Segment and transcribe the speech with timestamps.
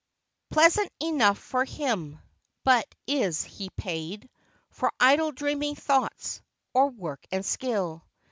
[0.49, 2.19] Pleasant enough for him,—
[2.65, 4.31] but is he paid
[4.71, 6.41] For idle dreaming thoughts,
[6.73, 8.03] or work and skill?